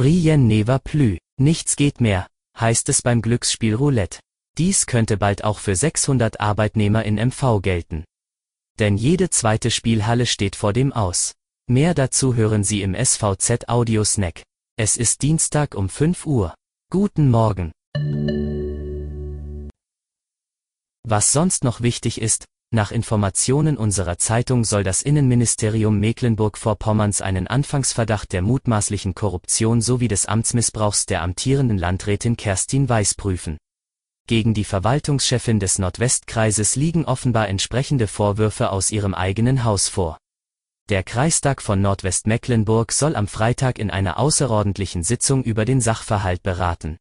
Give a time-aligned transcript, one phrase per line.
[0.00, 2.26] Rien ne va plus, nichts geht mehr,
[2.58, 4.18] heißt es beim Glücksspiel Roulette.
[4.56, 8.04] Dies könnte bald auch für 600 Arbeitnehmer in MV gelten.
[8.78, 11.34] Denn jede zweite Spielhalle steht vor dem Aus.
[11.68, 14.42] Mehr dazu hören Sie im SVZ Audio Snack.
[14.78, 16.54] Es ist Dienstag um 5 Uhr.
[16.90, 17.70] Guten Morgen.
[21.06, 28.32] Was sonst noch wichtig ist, nach Informationen unserer Zeitung soll das Innenministerium Mecklenburg-Vorpommerns einen Anfangsverdacht
[28.32, 33.58] der mutmaßlichen Korruption sowie des Amtsmissbrauchs der amtierenden Landrätin Kerstin Weiß prüfen.
[34.28, 40.18] Gegen die Verwaltungschefin des Nordwestkreises liegen offenbar entsprechende Vorwürfe aus ihrem eigenen Haus vor.
[40.88, 46.98] Der Kreistag von Nordwestmecklenburg soll am Freitag in einer außerordentlichen Sitzung über den Sachverhalt beraten.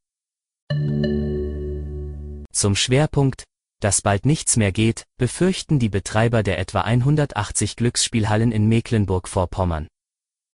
[2.52, 3.44] Zum Schwerpunkt,
[3.80, 9.88] dass bald nichts mehr geht, befürchten die Betreiber der etwa 180 Glücksspielhallen in Mecklenburg-Vorpommern.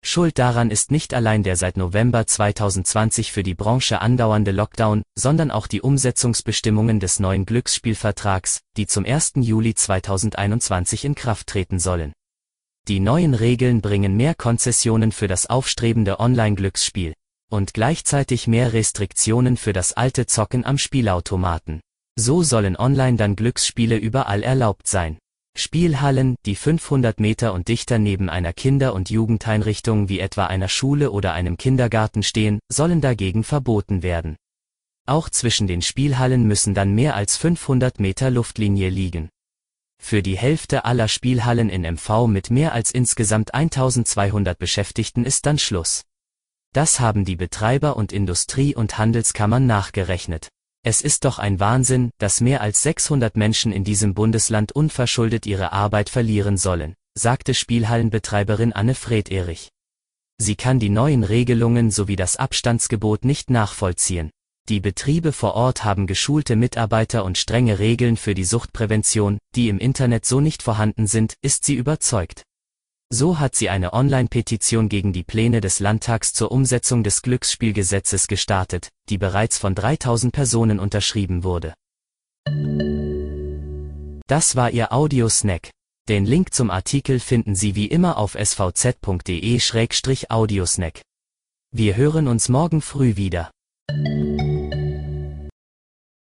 [0.06, 5.50] Schuld daran ist nicht allein der seit November 2020 für die Branche andauernde Lockdown, sondern
[5.50, 9.32] auch die Umsetzungsbestimmungen des neuen Glücksspielvertrags, die zum 1.
[9.36, 12.12] Juli 2021 in Kraft treten sollen.
[12.86, 17.14] Die neuen Regeln bringen mehr Konzessionen für das aufstrebende Online-Glücksspiel
[17.50, 21.80] und gleichzeitig mehr Restriktionen für das alte Zocken am Spielautomaten.
[22.16, 25.18] So sollen online dann Glücksspiele überall erlaubt sein.
[25.56, 31.10] Spielhallen, die 500 Meter und dichter neben einer Kinder- und Jugendeinrichtung wie etwa einer Schule
[31.10, 34.36] oder einem Kindergarten stehen, sollen dagegen verboten werden.
[35.06, 39.28] Auch zwischen den Spielhallen müssen dann mehr als 500 Meter Luftlinie liegen.
[40.02, 45.58] Für die Hälfte aller Spielhallen in MV mit mehr als insgesamt 1200 Beschäftigten ist dann
[45.58, 46.04] Schluss.
[46.72, 50.48] Das haben die Betreiber und Industrie- und Handelskammern nachgerechnet.
[50.86, 55.72] Es ist doch ein Wahnsinn, dass mehr als 600 Menschen in diesem Bundesland unverschuldet ihre
[55.72, 59.70] Arbeit verlieren sollen, sagte Spielhallenbetreiberin Anne Fred-Erich.
[60.36, 64.30] Sie kann die neuen Regelungen sowie das Abstandsgebot nicht nachvollziehen.
[64.68, 69.78] Die Betriebe vor Ort haben geschulte Mitarbeiter und strenge Regeln für die Suchtprävention, die im
[69.78, 72.42] Internet so nicht vorhanden sind, ist sie überzeugt.
[73.12, 78.88] So hat sie eine Online-Petition gegen die Pläne des Landtags zur Umsetzung des Glücksspielgesetzes gestartet,
[79.08, 81.74] die bereits von 3000 Personen unterschrieben wurde.
[84.26, 85.70] Das war Ihr Audiosnack.
[86.08, 91.00] Den Link zum Artikel finden Sie wie immer auf svz.de-audiosnack.
[91.70, 93.50] Wir hören uns morgen früh wieder.